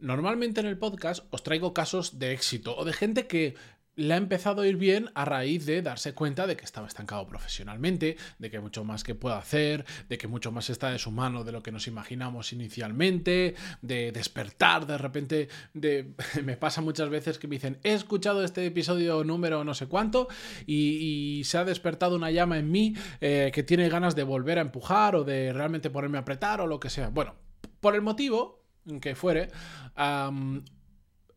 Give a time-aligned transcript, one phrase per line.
[0.00, 3.56] Normalmente en el podcast os traigo casos de éxito o de gente que
[3.98, 7.26] le ha empezado a ir bien a raíz de darse cuenta de que estaba estancado
[7.26, 11.00] profesionalmente, de que hay mucho más que puede hacer, de que mucho más está de
[11.00, 16.80] su mano de lo que nos imaginamos inicialmente, de despertar de repente, de me pasa
[16.80, 20.28] muchas veces que me dicen, he escuchado este episodio número no sé cuánto
[20.64, 24.62] y, se ha despertado una llama en mí eh, que tiene ganas de volver a
[24.62, 27.08] empujar o de realmente ponerme a apretar o lo que sea.
[27.08, 27.34] Bueno,
[27.80, 28.57] por el motivo
[29.00, 29.50] que fuere,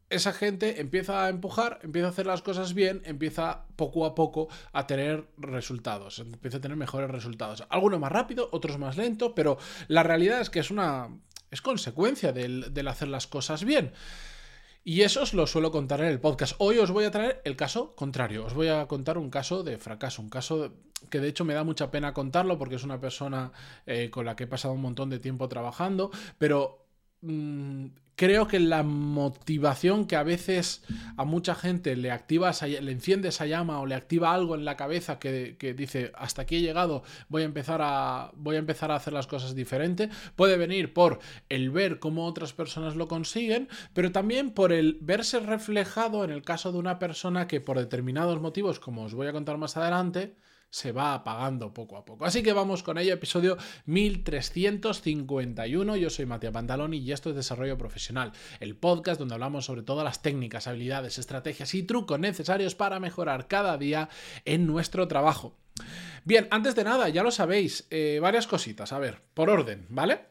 [0.09, 4.50] esa gente empieza a empujar, empieza a hacer las cosas bien, empieza poco a poco
[4.73, 7.64] a tener resultados, empieza a tener mejores resultados.
[7.70, 11.09] Algunos más rápido, otros más lento, pero la realidad es que es una
[11.52, 13.92] es consecuencia del, hacer las cosas bien.
[14.84, 16.56] Y eso os lo suelo contar en el podcast.
[16.58, 18.45] Hoy os voy a traer el caso contrario.
[18.45, 20.73] Os voy a contar un caso de fracaso, un caso
[21.09, 23.52] que de hecho me da mucha pena contarlo porque es una persona
[23.86, 26.09] eh, con la que he pasado un montón de tiempo trabajando,
[26.40, 26.80] pero
[27.21, 30.84] Mm, creo que la motivación que a veces
[31.17, 34.75] a mucha gente le activa, le enciende esa llama o le activa algo en la
[34.75, 38.95] cabeza que, dice hasta aquí he llegado, voy a empezar a voy a empezar a
[38.95, 41.19] hacer las cosas diferente, puede venir por
[41.50, 46.44] el ver cómo otras personas lo consiguen, pero también por el verse reflejado en el
[46.44, 50.35] caso de una persona que por determinados motivos, como os voy a contar más adelante,
[50.72, 52.23] se va apagando poco a poco.
[52.25, 55.97] Así que vamos con ello, episodio 1351.
[55.97, 60.03] Yo soy Matías Pantaloni y esto es Desarrollo Profesional, el podcast donde hablamos sobre todas
[60.05, 64.09] las técnicas, habilidades, estrategias y trucos necesarios para mejorar cada día
[64.45, 65.58] en nuestro trabajo.
[66.23, 70.22] Bien, antes de nada, ya lo sabéis, eh, varias cositas, a ver, por orden, ¿vale?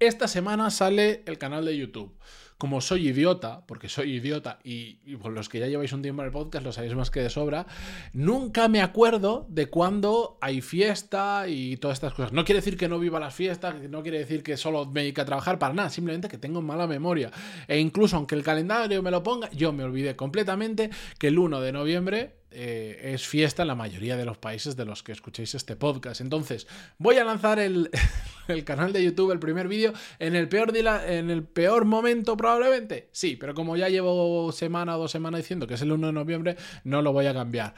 [0.00, 2.18] Esta semana sale el canal de YouTube
[2.58, 6.26] como soy idiota, porque soy idiota y, por los que ya lleváis un tiempo en
[6.26, 7.66] el podcast lo sabéis más que de sobra,
[8.12, 12.32] nunca me acuerdo de cuándo hay fiesta y todas estas cosas.
[12.32, 15.20] No quiere decir que no viva las fiestas, no quiere decir que solo me dedique
[15.20, 17.30] a trabajar para nada, simplemente que tengo mala memoria.
[17.68, 21.60] E incluso aunque el calendario me lo ponga, yo me olvidé completamente que el 1
[21.60, 25.54] de noviembre eh, es fiesta en la mayoría de los países de los que escuchéis
[25.54, 26.22] este podcast.
[26.22, 27.90] Entonces, voy a lanzar el,
[28.64, 33.10] canal de YouTube, el primer vídeo, en el peor en el peor momento probablemente.
[33.12, 36.12] Sí, pero como ya llevo semana o dos semanas diciendo que es el 1 de
[36.14, 37.74] noviembre, no lo voy a cambiar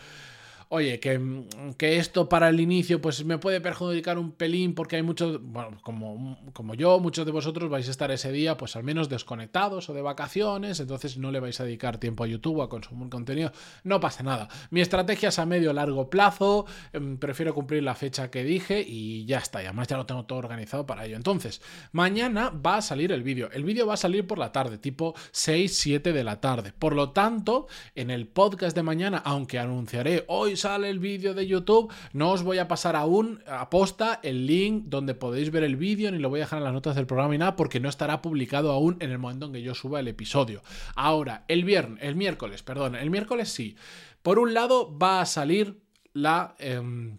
[0.71, 1.45] oye, que,
[1.79, 5.79] que, esto para el inicio pues me puede perjudicar un pelín porque hay muchos, bueno,
[5.83, 9.89] como, como yo, muchos de vosotros vais a estar ese día pues al menos desconectados
[9.89, 13.53] o de vacaciones, entonces no le vais a dedicar tiempo a YouTube, a consumir contenido,
[13.85, 14.49] no pasa nada.
[14.71, 19.25] Mi estrategia es a medio largo plazo, em, prefiero cumplir la fecha que dije y
[19.25, 21.17] ya está, y además ya lo tengo todo organizado para ello.
[21.17, 21.63] Entonces,
[21.93, 25.15] mañana va a salir el vídeo, el vídeo va a salir por la tarde, tipo
[25.31, 26.73] 6, 7 de la tarde.
[26.79, 31.47] Por lo tanto, en el podcast de mañana, aunque anunciaré hoy sale el vídeo de
[31.47, 35.77] YouTube, no os voy a pasar aún a posta el link donde podéis ver el
[35.77, 37.89] vídeo, ni lo voy a dejar en las notas del programa ni nada, porque no
[37.89, 40.63] estará publicado aún en el momento en que yo suba el episodio.
[40.95, 43.77] Ahora, el viernes, el miércoles, perdón, el miércoles sí.
[44.23, 45.81] Por un lado va a salir
[46.13, 47.19] la, em,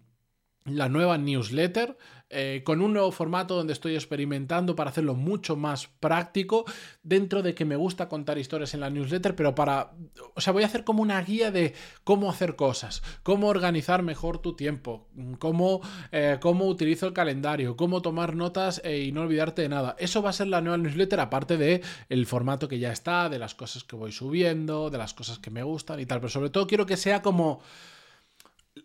[0.64, 1.96] la nueva newsletter
[2.32, 6.64] eh, con un nuevo formato donde estoy experimentando para hacerlo mucho más práctico,
[7.02, 9.90] dentro de que me gusta contar historias en la newsletter, pero para,
[10.34, 11.74] o sea, voy a hacer como una guía de
[12.04, 15.08] cómo hacer cosas, cómo organizar mejor tu tiempo,
[15.40, 15.80] cómo,
[16.12, 19.96] eh, cómo utilizo el calendario, cómo tomar notas eh, y no olvidarte de nada.
[19.98, 23.40] Eso va a ser la nueva newsletter, aparte de el formato que ya está, de
[23.40, 26.50] las cosas que voy subiendo, de las cosas que me gustan y tal, pero sobre
[26.50, 27.60] todo quiero que sea como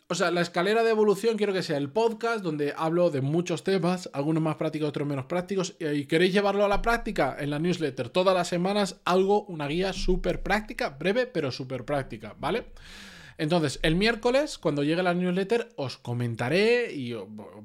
[0.07, 3.63] o sea, la escalera de evolución quiero que sea el podcast donde hablo de muchos
[3.63, 7.59] temas, algunos más prácticos, otros menos prácticos, y queréis llevarlo a la práctica en la
[7.59, 12.65] newsletter todas las semanas, algo, una guía súper práctica, breve, pero súper práctica, ¿vale?
[13.37, 17.13] Entonces, el miércoles, cuando llegue la newsletter, os comentaré y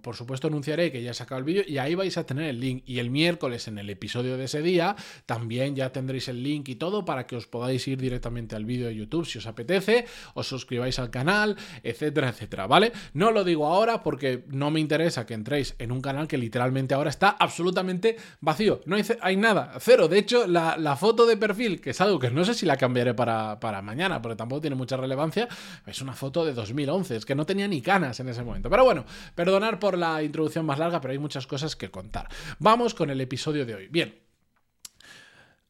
[0.03, 2.61] por supuesto anunciaré que ya he sacado el vídeo y ahí vais a tener el
[2.61, 2.83] link.
[2.87, 6.77] Y el miércoles, en el episodio de ese día, también ya tendréis el link y
[6.77, 10.49] todo para que os podáis ir directamente al vídeo de YouTube si os apetece, os
[10.49, 12.93] suscribáis al canal, etcétera, etcétera, ¿vale?
[13.13, 16.95] No lo digo ahora porque no me interesa que entréis en un canal que literalmente
[16.95, 18.81] ahora está absolutamente vacío.
[18.87, 20.09] No hay, nada, cero.
[20.09, 23.15] De hecho, la, foto de perfil, que es algo que no sé si la cambiaré
[23.15, 25.49] para, para mañana, porque tampoco tiene mucha relevancia,
[25.87, 28.71] es una foto de 2011, es que no tenía ni canas en ese momento.
[28.71, 29.05] Pero bueno,
[29.35, 32.29] perdonar por la introducción más larga, pero hay muchas cosas que contar.
[32.59, 33.89] Vamos con el episodio de hoy.
[33.89, 34.19] Bien.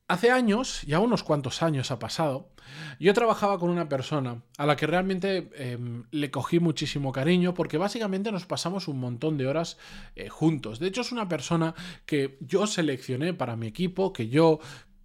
[0.08, 2.50] Hace años, ya unos cuantos años ha pasado,
[2.98, 7.78] yo trabajaba con una persona a la que realmente em, le cogí muchísimo cariño porque
[7.78, 9.78] básicamente nos pasamos un montón de horas
[10.16, 10.80] eh, juntos.
[10.80, 11.76] De hecho, es una persona
[12.06, 14.58] que yo seleccioné para mi equipo, que yo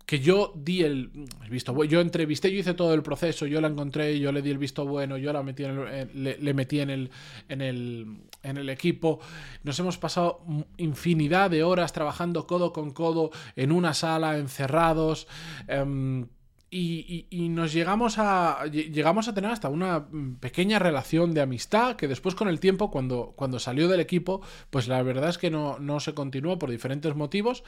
[0.05, 1.09] que yo di el,
[1.49, 4.51] visto bueno, yo entrevisté, yo hice todo el proceso, yo la encontré, yo le di
[4.51, 7.09] el visto bueno, yo la metí en el, le, metí en
[7.49, 9.19] el, equipo.
[9.63, 10.41] Nos hemos pasado
[10.77, 15.27] infinidad de horas trabajando codo con codo en una sala, encerrados.
[15.67, 16.27] Em,
[16.69, 20.07] y, nos llegamos a, llegamos a tener hasta una
[20.41, 24.87] pequeña relación de amistad que después con el tiempo, cuando, cuando salió del equipo, pues
[24.87, 27.63] la verdad es que no, no se continuó por diferentes motivos.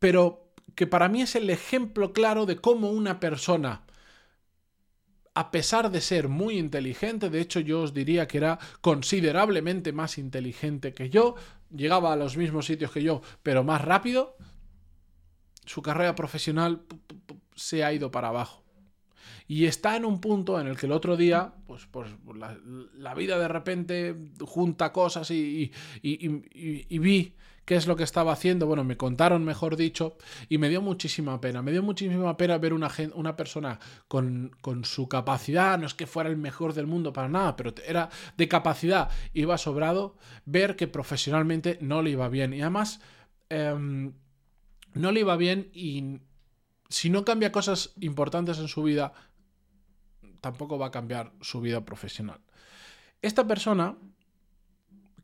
[0.00, 3.82] Pero que para mí es el ejemplo claro de cómo una persona,
[5.34, 10.18] a pesar de ser muy inteligente, de hecho yo os diría que era considerablemente más
[10.18, 11.34] inteligente que yo,
[11.74, 14.36] llegaba a los mismos sitios que yo, pero más rápido,
[15.64, 16.82] su carrera profesional
[17.54, 18.59] se ha ido para abajo.
[19.46, 22.10] Y está en un punto en el que el otro día, pues, pues
[22.94, 25.72] la, vida de repente junta cosas y,
[26.02, 27.34] y vi
[27.70, 30.16] qué es lo que estaba haciendo, bueno, me contaron, mejor dicho,
[30.48, 31.62] y me dio muchísima pena.
[31.62, 33.78] Me dio muchísima pena ver una, una persona
[34.08, 37.72] con, con su capacidad, no es que fuera el mejor del mundo para nada, pero
[37.86, 40.16] era de capacidad, iba sobrado,
[40.46, 42.54] ver que profesionalmente no le iba bien.
[42.54, 43.00] Y además,
[43.50, 44.14] em,
[44.94, 46.22] no le iba bien y
[46.90, 49.12] si no cambia cosas importantes en su vida,
[50.40, 52.40] tampoco va a cambiar su vida profesional.
[53.22, 53.96] Esta persona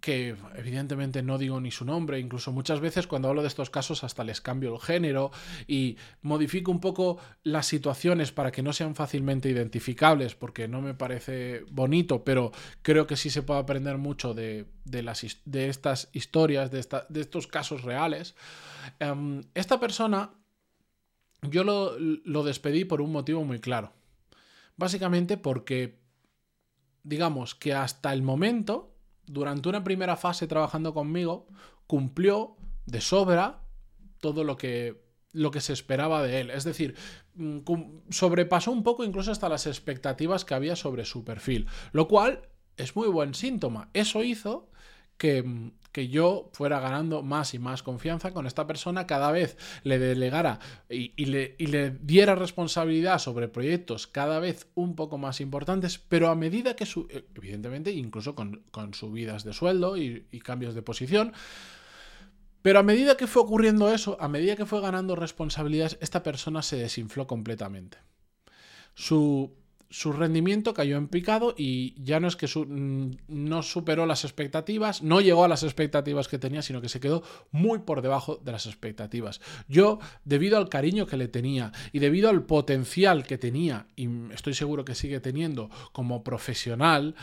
[0.00, 4.04] que evidentemente no digo ni su nombre, incluso muchas veces cuando hablo de estos casos
[4.04, 5.32] hasta les cambio el género
[5.66, 10.94] y modifico un poco las situaciones para que no sean fácilmente identificables, porque no me
[10.94, 12.52] parece bonito, pero
[12.82, 17.82] creo que sí se puede aprender mucho de, de estas historias, de, de, estos casos
[17.82, 18.36] reales.
[19.00, 20.30] Em, esta persona
[21.42, 23.92] yo lo, lo despedí por un motivo muy claro.
[24.76, 26.00] Básicamente porque,
[27.02, 28.96] digamos que hasta el momento
[29.26, 31.46] durante una primera fase trabajando conmigo,
[31.86, 32.56] cumplió
[32.86, 33.62] de sobra
[34.20, 35.02] todo lo que,
[35.32, 36.50] lo que se esperaba de él.
[36.50, 36.94] Es decir,
[37.34, 37.58] mm,
[38.10, 42.94] sobrepasó un poco incluso hasta las expectativas que había sobre su perfil, lo cual es
[42.96, 43.90] muy buen síntoma.
[43.92, 44.70] Eso hizo
[45.18, 49.56] que, mm, que yo fuera ganando más y más confianza con esta persona, cada vez
[49.82, 50.60] le delegara
[50.90, 56.76] y, le, diera responsabilidad sobre proyectos cada vez un poco más importantes, pero a medida
[56.76, 58.62] que, su, evidentemente, incluso con,
[58.93, 61.32] subidas de sueldo y cambios de posición,
[62.60, 66.60] pero a medida que fue ocurriendo eso, a medida que fue ganando responsabilidades, esta persona
[66.60, 67.96] se desinfló completamente.
[68.92, 69.54] Su
[69.88, 75.02] su rendimiento cayó en picado y ya no es que mm, no superó las expectativas,
[75.02, 77.22] no llegó a las expectativas que tenía, sino que se quedó
[77.52, 79.40] muy por debajo de las expectativas.
[79.68, 84.54] Yo, debido al cariño que le tenía y debido al potencial que tenía, y estoy
[84.54, 87.14] seguro que sigue teniendo como profesional,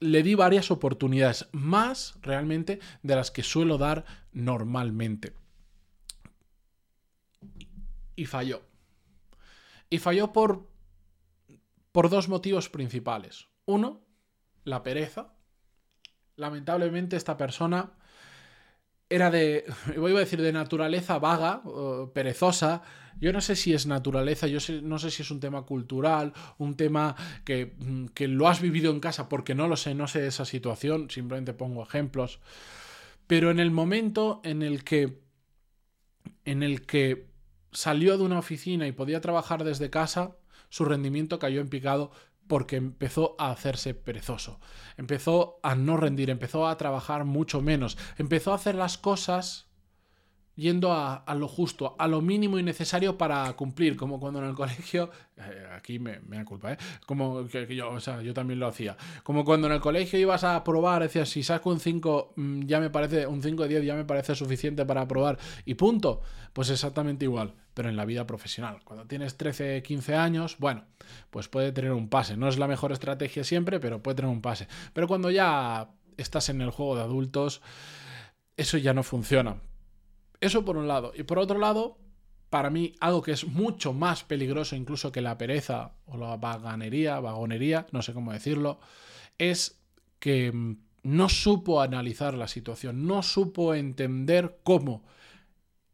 [0.00, 5.32] le di varias oportunidades, más realmente de las que suelo dar normalmente.
[8.14, 8.62] Y falló.
[9.88, 10.66] Y falló por
[11.96, 13.46] por dos motivos principales.
[13.64, 14.02] Uno,
[14.64, 15.32] la pereza.
[16.36, 17.94] Lamentablemente esta persona
[19.08, 19.64] era de,
[19.96, 21.62] voy a decir, de naturaleza vaga,
[22.12, 22.82] perezosa.
[23.18, 26.76] Yo no sé si es naturaleza, yo no sé si es un tema cultural, un
[26.76, 27.16] tema
[27.46, 30.44] que, mm, que, lo has vivido en casa, porque no lo sé, no sé esa
[30.44, 32.40] situación, simplemente pongo ejemplos.
[33.26, 35.22] Pero en el momento en el que,
[36.44, 37.30] en el que
[37.72, 40.36] salió de una oficina y podía trabajar desde casa,
[40.68, 42.10] su rendimiento cayó en picado
[42.46, 44.60] porque empezó a hacerse perezoso,
[44.96, 49.66] empezó a no rendir, empezó a trabajar mucho menos, empezó a hacer las cosas
[50.56, 54.54] yendo a, lo justo, a lo mínimo y necesario para cumplir, como cuando en el
[54.54, 56.78] colegio, eh, aquí me, me, da culpa, ¿eh?
[57.04, 60.44] como que, yo, o sea, yo también lo hacía, como cuando en el colegio ibas
[60.44, 63.84] a probar, decías, si saco un 5, mm, ya me parece, un 5 de 10
[63.84, 66.22] ya me parece suficiente para probar y punto,
[66.54, 68.80] pues exactamente igual, pero en la vida profesional.
[68.82, 70.84] Cuando tienes 13, 15 años, bueno,
[71.30, 74.42] pues puede tener un pase, no es la mejor estrategia siempre, pero puede tener un
[74.42, 77.62] pase, pero cuando ya estás en el juego de adultos,
[78.56, 79.60] eso ya no funciona
[80.40, 81.12] eso por un lado.
[81.14, 81.98] Y por otro lado,
[82.50, 87.20] para mí, algo que es mucho más peligroso incluso que la pereza o la vaganería,
[87.20, 88.80] vagonería, no sé cómo decirlo,
[89.38, 89.80] es
[90.18, 95.04] que mm, no supo analizar la situación, no supo entender cómo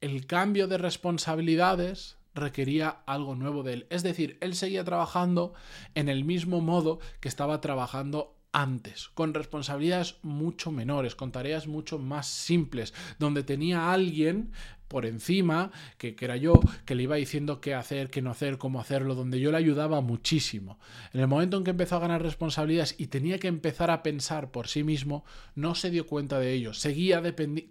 [0.03, 3.87] el cambio de responsabilidades requería algo nuevo de él.
[3.89, 5.55] Es decir, él seguía trabajando
[5.95, 11.99] en el mismo modo que estaba trabajando antes, con responsabilidades mucho menores, con tareas mucho
[11.99, 14.51] más simples, donde tenía alguien
[14.89, 18.59] por encima, que, que, era yo, que le iba diciendo qué hacer, qué no hacer,
[18.59, 20.79] cómo hacerlo, donde yo le ayudaba muchísimo.
[21.15, 24.51] En el momento en que empezó a ganar responsabilidades y tenía que empezar a pensar
[24.51, 27.23] por sí mismo, no se dio cuenta de ello, seguía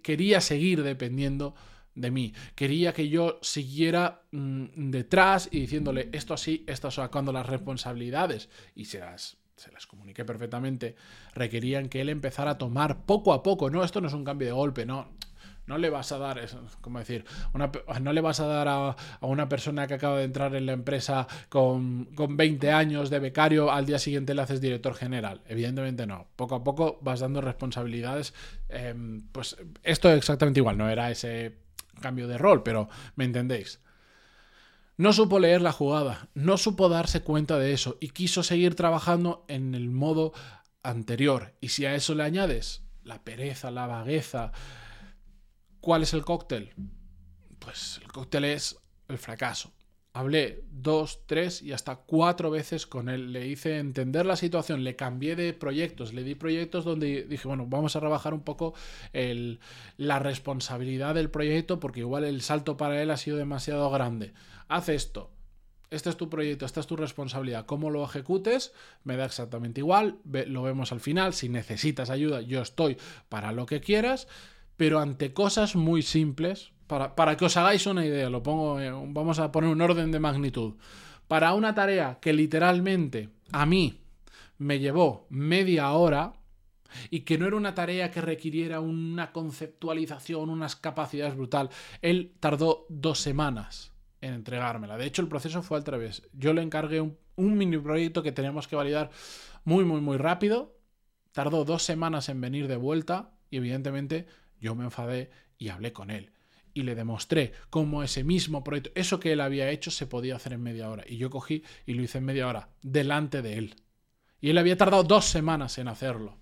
[0.02, 1.54] quería seguir dependiendo
[1.94, 2.34] de mí.
[2.54, 8.48] Quería que yo siguiera mm, detrás y diciéndole esto así, esto así, cuando las responsabilidades
[8.74, 10.96] y se las, se las comuniqué perfectamente,
[11.34, 14.48] requerían que él empezara a tomar poco a poco, no, esto no es un cambio
[14.48, 15.08] de golpe, no,
[15.66, 16.40] no le vas a dar,
[16.80, 17.24] como decir,
[18.00, 21.26] no le vas a dar a, una persona que acaba de entrar en la empresa
[21.48, 25.42] con, con 20 años de becario, al día siguiente le haces director general.
[25.46, 26.26] Evidentemente no.
[26.36, 28.34] Poco a poco vas dando responsabilidades.
[28.68, 31.61] Em, pues esto es exactamente igual, no era ese
[32.02, 33.80] cambio de rol, pero me entendéis.
[34.98, 39.46] No supo leer la jugada, no supo darse cuenta de eso y quiso seguir trabajando
[39.48, 40.32] en el modo
[40.82, 41.54] anterior.
[41.60, 44.52] Y si a eso le añades la pereza, la vagueza,
[45.82, 46.72] ¿Cuál es el cóctel?
[47.58, 48.78] Pues el cóctel es
[49.08, 49.72] el fracaso.
[50.14, 53.32] Hablé dos, tres y hasta cuatro veces con él.
[53.32, 57.66] Le hice entender la situación, le cambié de proyectos, le di proyectos donde dije, bueno,
[57.66, 58.74] vamos a rebajar un poco
[59.12, 64.34] la responsabilidad del proyecto porque igual el salto para él ha sido demasiado grande.
[64.68, 65.30] Haz esto.
[65.90, 67.66] Este es tu proyecto, esta es tu responsabilidad.
[67.66, 68.72] ¿Cómo lo ejecutes?
[69.04, 70.18] Me da exactamente igual.
[70.24, 71.34] Lo vemos al final.
[71.34, 72.96] Si necesitas ayuda, yo estoy
[73.28, 74.26] para lo que quieras
[74.76, 76.72] pero ante cosas muy simples,
[77.14, 78.76] para, que os hagáis una idea, lo pongo,
[79.12, 80.74] vamos a poner un orden de magnitud.
[81.28, 84.00] Para una tarea que literalmente a mí
[84.58, 86.34] me llevó media hora,
[87.10, 91.70] y que no era una tarea que requiriera una conceptualización, unas capacidades brutal.
[92.00, 94.96] Él tardó dos semanas en entregármela.
[94.96, 96.22] De hecho, el proceso fue al revés.
[96.32, 99.10] Yo le encargué un, mini proyecto que teníamos que validar
[99.64, 100.76] muy, muy, muy rápido.
[101.32, 104.26] Tardó dos semanas en venir de vuelta y evidentemente
[104.60, 106.30] yo me enfadé y hablé con él.
[106.74, 110.54] Y le demostré cómo ese mismo proyecto, eso que él había hecho, se podía hacer
[110.54, 111.04] en media hora.
[111.06, 113.76] Y yo cogí y lo hice en media hora, delante de él.
[114.40, 116.38] Y él había tardado dos semanas en hacerlo.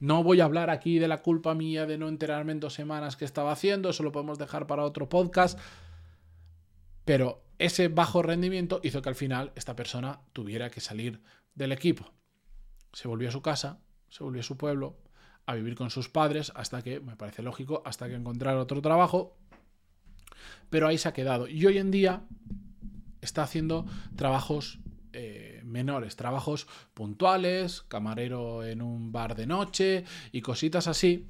[0.00, 3.16] No voy a hablar aquí de la culpa mía de no enterarme en dos semanas
[3.16, 5.58] que estaba haciendo, eso lo podemos dejar para otro podcast.
[7.04, 11.20] Pero ese bajo rendimiento hizo que al final esta persona tuviera que salir
[11.54, 12.12] del equipo.
[12.92, 14.96] Se volvió a su casa, se volvió a su pueblo,
[15.46, 19.36] a vivir con sus padres hasta que, me parece lógico, hasta que encontrar otro trabajo.
[20.70, 21.48] Pero ahí se ha quedado.
[21.48, 22.22] Y hoy en día
[23.20, 24.80] está haciendo trabajos
[25.12, 31.26] eh, menores, trabajos puntuales, camarero en un bar de noche y cositas así,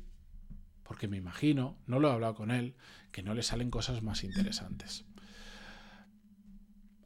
[0.83, 2.75] porque me imagino, no lo he hablado con él,
[3.13, 5.08] que no le salen cosas más interesantes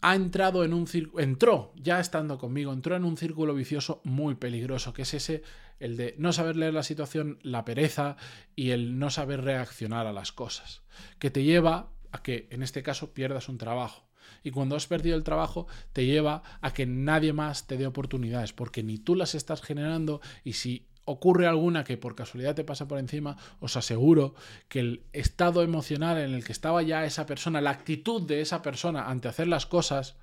[0.03, 4.35] ha entrado en un círculo, entró, ya estando conmigo, entró en un círculo vicioso muy
[4.35, 5.45] peligroso, que es ese,
[5.79, 8.17] el de no saber leer la situación, la pereza
[8.57, 10.83] y el no saber reaccionar a las cosas,
[11.21, 14.09] que te lleva a que, en este caso, pierdas un trabajo.
[14.43, 18.53] Y cuando has perdido el trabajo, te lleva a que nadie más te dé oportunidades,
[18.53, 22.87] porque ni tú las estás generando y si ocurre alguna que por casualidad te pasa
[22.87, 24.35] por encima, os aseguro
[24.69, 28.63] que el estado emocional en el que estaba ya esa persona, la actitud de esa
[28.63, 30.17] persona ante hacer las cosas,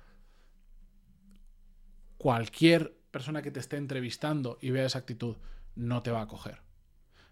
[2.16, 5.36] cualquier persona que te esté entrevistando y vea esa actitud,
[5.74, 6.62] no te va a coger.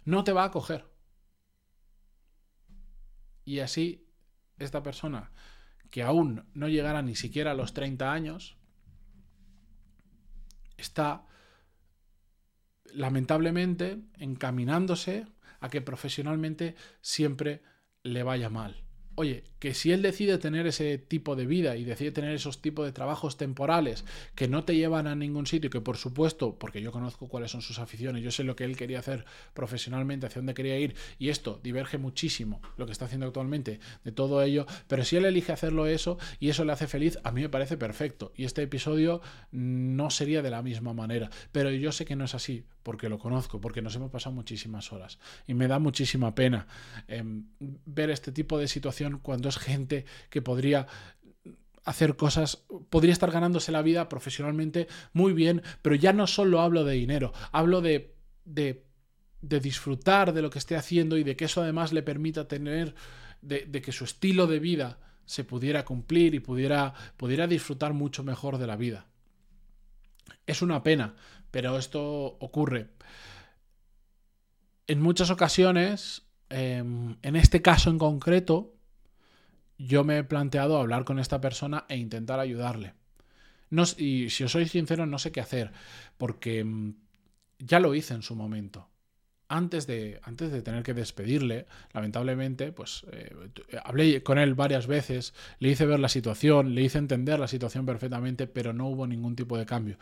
[0.04, 0.86] No te va a coger.
[3.44, 4.08] Y así,
[4.58, 5.32] esta persona
[5.90, 8.58] que aún no llegara ni siquiera a los 30 años,
[10.76, 11.26] está
[12.94, 15.26] lamentablemente encaminándose
[15.60, 17.62] a que profesionalmente siempre
[18.02, 22.12] le vaya mal oye, que si él decide tener ese tipo de vida y decide
[22.12, 24.04] tener esos tipos de trabajos temporales
[24.36, 27.60] que no te llevan a ningún sitio, que por supuesto, porque yo conozco cuáles son
[27.60, 31.30] sus aficiones, yo sé lo que él quería hacer profesionalmente, hacia dónde quería ir, y
[31.30, 35.50] esto diverge muchísimo lo que está haciendo actualmente de todo ello, pero si él elige
[35.50, 38.32] hacerlo eso y eso le hace feliz, a mí me parece perfecto.
[38.36, 42.36] Y este episodio no sería de la misma manera, pero yo sé que no es
[42.36, 45.18] así, porque lo conozco, porque nos hemos pasado muchísimas horas.
[45.46, 46.66] Y me da muchísima pena
[47.06, 50.86] em, ver este tipo de situación cuando es gente que podría
[51.84, 56.84] hacer cosas, podría estar ganándose la vida profesionalmente muy bien, pero ya no solo hablo
[56.84, 58.84] de dinero, hablo de, de,
[59.40, 62.94] disfrutar de lo que esté haciendo y de que eso además le permita tener,
[63.40, 68.22] de, de que su estilo de vida se pudiera cumplir y pudiera, pudiera disfrutar mucho
[68.22, 69.06] mejor de la vida.
[70.46, 71.14] Es una pena,
[71.50, 72.02] pero esto
[72.40, 72.88] ocurre.
[74.86, 78.74] En muchas ocasiones, em, en este caso en concreto,
[79.76, 82.94] yo me he planteado hablar con esta persona e intentar ayudarle.
[83.70, 85.72] No, y si os soy sincero, no sé qué hacer,
[86.16, 86.94] porque em,
[87.58, 88.88] ya lo hice en su momento.
[89.50, 93.34] Antes de, antes de tener que despedirle, lamentablemente, pues eh,
[93.82, 97.86] hablé con él varias veces, le hice ver la situación, le hice entender la situación
[97.86, 99.98] perfectamente, pero no hubo ningún tipo de cambio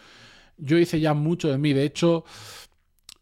[0.57, 1.73] yo hice ya mucho de mí.
[1.73, 2.25] De hecho,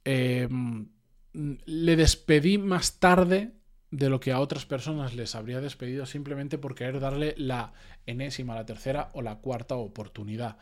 [0.04, 0.88] em,
[1.32, 3.52] le despedí más tarde
[3.90, 7.72] de lo que a otras personas les habría despedido simplemente por querer darle la
[8.06, 10.58] enésima, la tercera o la cuarta oportunidad.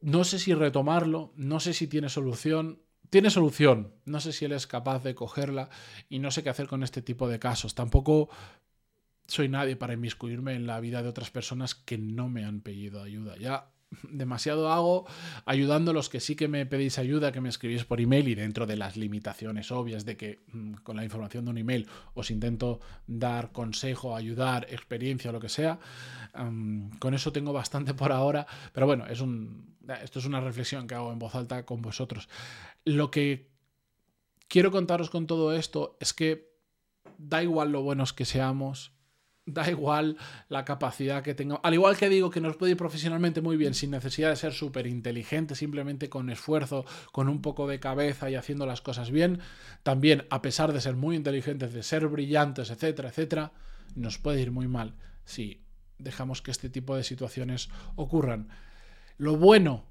[0.00, 2.82] No sé si retomarlo, no sé si tiene solución.
[3.10, 5.70] Tiene solución, no sé si él es capaz de cogerla
[6.10, 7.74] y no sé qué hacer con este tipo de casos.
[7.74, 8.28] Tampoco
[9.26, 13.02] soy nadie para inmiscuirme en la vida de otras personas que no me han pedido
[13.02, 13.36] ayuda.
[13.38, 13.70] Ya
[14.02, 15.06] demasiado hago
[15.46, 18.34] ayudando a los que sí que me pedís ayuda, que me escribís por email y
[18.34, 22.30] dentro de las limitaciones obvias de que mm, con la información de un email os
[22.30, 25.78] intento dar consejo, ayudar, experiencia lo que sea.
[26.98, 30.94] con eso tengo bastante por ahora, pero bueno, es un, esto es una reflexión que
[30.94, 32.28] hago en voz alta con vosotros.
[32.84, 33.50] Lo que
[34.48, 36.52] quiero contaros con todo esto es que
[37.16, 38.92] da igual lo buenos que seamos,
[39.54, 40.16] da igual
[40.48, 41.56] la capacidad que tenga.
[41.62, 44.52] Al igual que digo que nos puede ir profesionalmente muy bien sin necesidad de ser
[44.52, 49.40] súper inteligente, simplemente con esfuerzo, con un poco de cabeza y haciendo las cosas bien,
[49.82, 53.52] también a pesar de ser muy inteligentes, de ser brillantes, etcétera, etcétera,
[53.94, 55.64] nos puede ir muy mal si
[55.98, 58.48] dejamos que este tipo de situaciones ocurran.
[59.16, 59.84] Lo bueno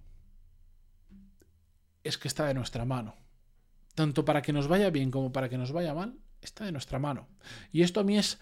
[2.03, 3.15] es que está de nuestra mano.
[3.95, 6.99] Tanto para que nos vaya bien como para que nos vaya mal, está de nuestra
[6.99, 7.27] mano.
[7.71, 8.39] Y esto a mí es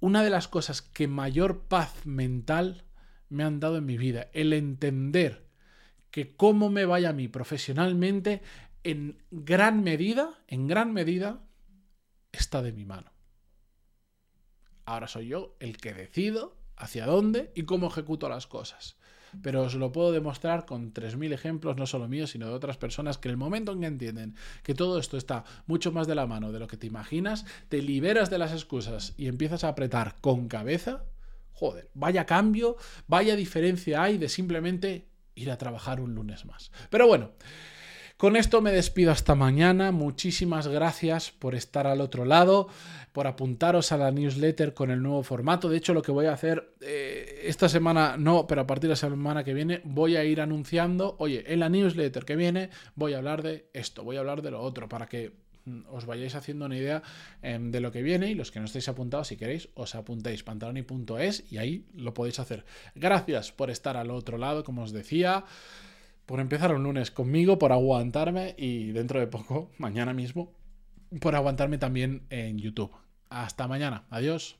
[0.00, 2.84] una de las cosas que mayor paz mental
[3.28, 5.48] me han dado en mi vida, el entender
[6.10, 8.42] que cómo me vaya a mí profesionalmente,
[8.84, 11.42] en gran medida, en gran medida,
[12.32, 13.12] está de mi mano.
[14.84, 18.96] Ahora soy yo el que decido hacia dónde y cómo ejecuto las cosas
[19.42, 23.18] pero os lo puedo demostrar con 3.000 ejemplos, no solo míos, sino de otras personas
[23.18, 26.52] que el momento en que entienden que todo esto está mucho más de la mano
[26.52, 30.48] de lo que te imaginas, te liberas de las excusas y empiezas a apretar con
[30.48, 31.04] cabeza,
[31.52, 36.70] joder, vaya cambio, vaya diferencia hay de simplemente ir a trabajar un lunes más.
[36.90, 37.30] Pero bueno.
[38.18, 39.92] Con esto me despido hasta mañana.
[39.92, 42.66] Muchísimas gracias por estar al otro lado,
[43.12, 45.68] por apuntaros a la newsletter con el nuevo formato.
[45.68, 48.92] De hecho, lo que voy a hacer eh, esta semana no, pero a partir de
[48.92, 53.14] la semana que viene voy a ir anunciando, oye, en la newsletter que viene voy
[53.14, 55.32] a hablar de esto, voy a hablar de lo otro, para que
[55.64, 57.02] mm, os vayáis haciendo una idea
[57.42, 60.42] em, de lo que viene y los que no estéis apuntados, si queréis, os apuntéis
[60.42, 62.64] pantaloni.es y ahí lo podéis hacer.
[62.94, 65.44] Gracias por estar al otro lado, como os decía
[66.26, 70.52] por empezar un lunes conmigo, por aguantarme y dentro de poco, mañana mismo,
[71.22, 72.92] por aguantarme también en YouTube.
[73.30, 74.04] Hasta mañana.
[74.10, 74.56] Adiós.